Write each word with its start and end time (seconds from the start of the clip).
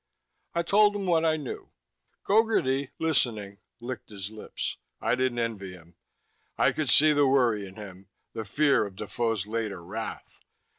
I 0.55 0.63
told 0.63 0.95
him 0.95 1.05
what 1.05 1.25
I 1.25 1.37
knew. 1.37 1.69
Gogarty, 2.27 2.89
listening, 2.97 3.59
licked 3.79 4.09
his 4.09 4.31
lips. 4.31 4.77
I 4.99 5.13
didn't 5.13 5.37
envy 5.37 5.73
him. 5.73 5.93
I 6.57 6.71
could 6.71 6.89
see 6.89 7.13
the 7.13 7.27
worry 7.27 7.67
in 7.67 7.75
him, 7.75 8.09
the 8.33 8.43
fear 8.43 8.83
of 8.83 8.95
Defoe's 8.95 9.45
later 9.45 9.83
wrath. 9.83 10.39